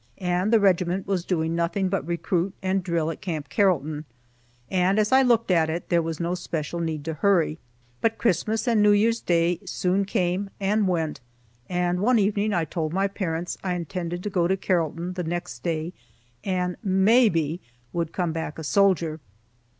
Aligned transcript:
And 0.17 0.51
the 0.51 0.59
regiment 0.59 1.05
was 1.05 1.23
doing 1.25 1.53
nothing 1.55 1.87
but 1.87 2.07
recruit, 2.07 2.55
and 2.63 2.83
drill 2.83 3.11
at 3.11 3.21
Camp 3.21 3.49
Carrollton, 3.49 4.05
and, 4.71 4.97
as 4.97 5.11
I 5.11 5.21
looked 5.21 5.51
at 5.51 5.69
it, 5.69 5.89
there 5.89 6.01
was 6.01 6.19
no 6.19 6.33
special 6.33 6.79
need 6.79 7.05
to 7.05 7.13
hurry. 7.13 7.59
But 8.01 8.17
Christmas 8.17 8.67
and 8.67 8.81
New 8.81 8.93
Year's 8.93 9.19
Day 9.21 9.59
soon 9.63 10.05
came, 10.05 10.49
and 10.59 10.87
went, 10.87 11.19
and 11.69 11.99
one 11.99 12.17
evening 12.17 12.51
I 12.51 12.65
told 12.65 12.93
my 12.93 13.05
parents 13.07 13.59
I 13.63 13.75
intended 13.75 14.23
to 14.23 14.31
go 14.31 14.47
to 14.47 14.57
Carrollton 14.57 15.13
the 15.13 15.23
next 15.23 15.61
day, 15.61 15.93
and 16.43 16.77
"maybe" 16.83 17.61
would 17.93 18.11
come 18.11 18.33
back 18.33 18.57
a 18.57 18.63
soldier. 18.63 19.19